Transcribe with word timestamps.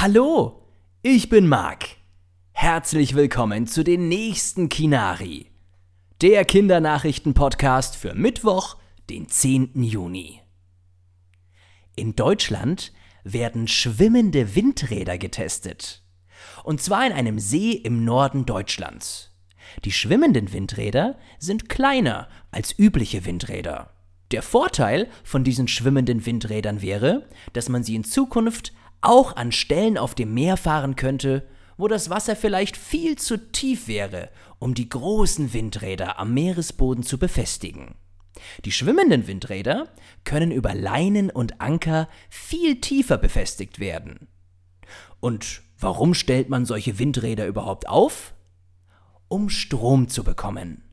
Hallo, 0.00 0.62
ich 1.02 1.28
bin 1.28 1.48
Marc. 1.48 1.96
Herzlich 2.52 3.16
willkommen 3.16 3.66
zu 3.66 3.82
den 3.82 4.06
nächsten 4.06 4.68
Kinari, 4.68 5.50
der 6.22 6.44
Kindernachrichten-Podcast 6.44 7.96
für 7.96 8.14
Mittwoch, 8.14 8.76
den 9.10 9.28
10. 9.28 9.82
Juni. 9.82 10.40
In 11.96 12.14
Deutschland 12.14 12.92
werden 13.24 13.66
schwimmende 13.66 14.54
Windräder 14.54 15.18
getestet. 15.18 16.04
Und 16.62 16.80
zwar 16.80 17.04
in 17.04 17.12
einem 17.12 17.40
See 17.40 17.72
im 17.72 18.04
Norden 18.04 18.46
Deutschlands. 18.46 19.36
Die 19.84 19.90
schwimmenden 19.90 20.52
Windräder 20.52 21.18
sind 21.40 21.68
kleiner 21.68 22.28
als 22.52 22.72
übliche 22.78 23.24
Windräder. 23.24 23.90
Der 24.30 24.42
Vorteil 24.42 25.08
von 25.24 25.42
diesen 25.42 25.66
schwimmenden 25.66 26.24
Windrädern 26.24 26.82
wäre, 26.82 27.28
dass 27.52 27.68
man 27.68 27.82
sie 27.82 27.96
in 27.96 28.04
Zukunft 28.04 28.72
auch 29.00 29.36
an 29.36 29.52
Stellen 29.52 29.98
auf 29.98 30.14
dem 30.14 30.34
Meer 30.34 30.56
fahren 30.56 30.96
könnte, 30.96 31.46
wo 31.76 31.88
das 31.88 32.10
Wasser 32.10 32.36
vielleicht 32.36 32.76
viel 32.76 33.16
zu 33.16 33.50
tief 33.52 33.86
wäre, 33.86 34.30
um 34.58 34.74
die 34.74 34.88
großen 34.88 35.52
Windräder 35.52 36.18
am 36.18 36.34
Meeresboden 36.34 37.04
zu 37.04 37.18
befestigen. 37.18 37.94
Die 38.64 38.72
schwimmenden 38.72 39.26
Windräder 39.26 39.88
können 40.24 40.50
über 40.50 40.74
Leinen 40.74 41.30
und 41.30 41.60
Anker 41.60 42.08
viel 42.28 42.80
tiefer 42.80 43.18
befestigt 43.18 43.78
werden. 43.78 44.28
Und 45.20 45.62
warum 45.78 46.14
stellt 46.14 46.48
man 46.48 46.64
solche 46.64 46.98
Windräder 46.98 47.46
überhaupt 47.46 47.88
auf? 47.88 48.34
Um 49.28 49.48
Strom 49.50 50.08
zu 50.08 50.24
bekommen. 50.24 50.84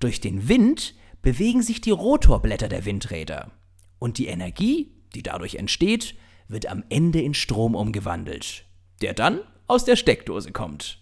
Durch 0.00 0.20
den 0.20 0.48
Wind 0.48 0.94
bewegen 1.22 1.62
sich 1.62 1.80
die 1.80 1.90
Rotorblätter 1.90 2.68
der 2.68 2.84
Windräder. 2.84 3.52
Und 3.98 4.18
die 4.18 4.26
Energie, 4.26 4.92
die 5.14 5.22
dadurch 5.22 5.56
entsteht, 5.56 6.14
wird 6.48 6.66
am 6.66 6.84
Ende 6.88 7.20
in 7.20 7.34
Strom 7.34 7.74
umgewandelt, 7.74 8.64
der 9.02 9.14
dann 9.14 9.40
aus 9.66 9.84
der 9.84 9.96
Steckdose 9.96 10.52
kommt. 10.52 11.00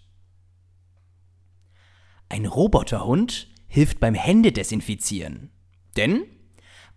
Ein 2.28 2.46
Roboterhund 2.46 3.48
hilft 3.68 4.00
beim 4.00 4.14
Händedesinfizieren. 4.14 5.50
Denn 5.96 6.24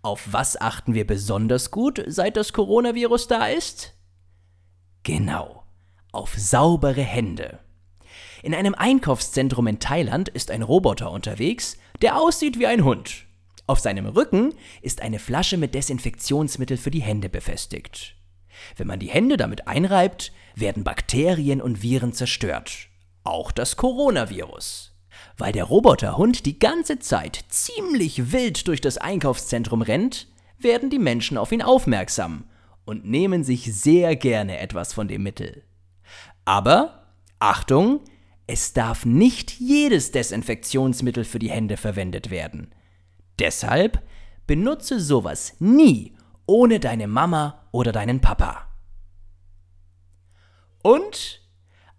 auf 0.02 0.32
was 0.32 0.60
achten 0.60 0.94
wir 0.94 1.06
besonders 1.06 1.70
gut, 1.70 2.02
seit 2.06 2.36
das 2.36 2.52
Coronavirus 2.52 3.28
da 3.28 3.46
ist? 3.46 3.94
Genau, 5.02 5.62
auf 6.12 6.34
saubere 6.36 7.02
Hände. 7.02 7.60
In 8.42 8.54
einem 8.54 8.74
Einkaufszentrum 8.74 9.66
in 9.66 9.78
Thailand 9.78 10.28
ist 10.28 10.50
ein 10.50 10.62
Roboter 10.62 11.10
unterwegs, 11.10 11.76
der 12.00 12.18
aussieht 12.18 12.58
wie 12.58 12.66
ein 12.66 12.84
Hund. 12.84 13.26
Auf 13.66 13.78
seinem 13.78 14.06
Rücken 14.06 14.54
ist 14.82 15.02
eine 15.02 15.18
Flasche 15.18 15.56
mit 15.56 15.74
Desinfektionsmittel 15.74 16.76
für 16.76 16.90
die 16.90 17.02
Hände 17.02 17.28
befestigt. 17.28 18.16
Wenn 18.76 18.86
man 18.86 18.98
die 18.98 19.10
Hände 19.10 19.36
damit 19.36 19.66
einreibt, 19.66 20.32
werden 20.54 20.84
Bakterien 20.84 21.60
und 21.60 21.82
Viren 21.82 22.12
zerstört. 22.12 22.88
Auch 23.24 23.52
das 23.52 23.76
Coronavirus. 23.76 24.96
Weil 25.36 25.52
der 25.52 25.64
Roboterhund 25.64 26.46
die 26.46 26.58
ganze 26.58 26.98
Zeit 26.98 27.44
ziemlich 27.48 28.32
wild 28.32 28.68
durch 28.68 28.80
das 28.80 28.98
Einkaufszentrum 28.98 29.82
rennt, 29.82 30.28
werden 30.58 30.90
die 30.90 30.98
Menschen 30.98 31.38
auf 31.38 31.52
ihn 31.52 31.62
aufmerksam 31.62 32.44
und 32.84 33.04
nehmen 33.04 33.44
sich 33.44 33.74
sehr 33.74 34.16
gerne 34.16 34.58
etwas 34.58 34.92
von 34.92 35.08
dem 35.08 35.22
Mittel. 35.22 35.62
Aber, 36.44 37.06
Achtung, 37.38 38.00
es 38.46 38.72
darf 38.72 39.06
nicht 39.06 39.52
jedes 39.60 40.10
Desinfektionsmittel 40.10 41.24
für 41.24 41.38
die 41.38 41.50
Hände 41.50 41.76
verwendet 41.76 42.30
werden. 42.30 42.74
Deshalb 43.38 44.02
benutze 44.46 44.98
sowas 44.98 45.54
nie 45.60 46.14
ohne 46.50 46.80
deine 46.80 47.06
Mama 47.06 47.62
oder 47.70 47.92
deinen 47.92 48.20
Papa. 48.20 48.66
Und 50.82 51.42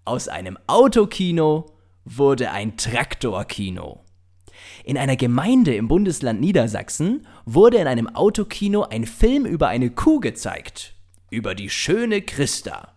aus 0.04 0.28
einem 0.28 0.58
Autokino 0.68 1.78
wurde 2.04 2.52
ein 2.52 2.76
Traktorkino. 2.76 4.04
In 4.84 4.98
einer 4.98 5.16
Gemeinde 5.16 5.74
im 5.74 5.88
Bundesland 5.88 6.42
Niedersachsen 6.42 7.26
wurde 7.46 7.78
in 7.78 7.88
einem 7.88 8.14
Autokino 8.14 8.84
ein 8.84 9.06
Film 9.06 9.46
über 9.46 9.70
eine 9.70 9.90
Kuh 9.90 10.20
gezeigt. 10.20 10.96
Über 11.30 11.56
die 11.56 11.70
schöne 11.70 12.22
Christa. 12.22 12.92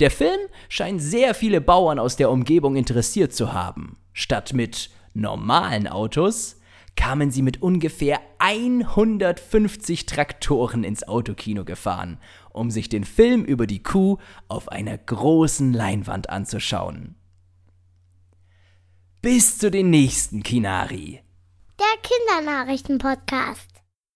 Der 0.00 0.10
Film 0.10 0.40
scheint 0.68 1.00
sehr 1.00 1.36
viele 1.36 1.60
Bauern 1.60 2.00
aus 2.00 2.16
der 2.16 2.28
Umgebung 2.28 2.74
interessiert 2.74 3.32
zu 3.32 3.52
haben. 3.52 3.98
Statt 4.12 4.52
mit 4.52 4.90
normalen 5.14 5.86
Autos 5.86 6.56
kamen 6.96 7.30
sie 7.30 7.42
mit 7.42 7.62
ungefähr 7.62 8.20
150 8.38 10.06
Traktoren 10.06 10.84
ins 10.84 11.06
Autokino 11.06 11.64
gefahren, 11.64 12.18
um 12.50 12.70
sich 12.70 12.88
den 12.88 13.04
Film 13.04 13.44
über 13.44 13.66
die 13.66 13.82
Kuh 13.82 14.18
auf 14.48 14.68
einer 14.68 14.98
großen 14.98 15.72
Leinwand 15.72 16.30
anzuschauen. 16.30 17.16
Bis 19.20 19.58
zu 19.58 19.70
den 19.70 19.90
nächsten 19.90 20.42
Kinari. 20.42 21.22
Der 21.78 22.44
Kindernachrichten-Podcast. 22.44 23.71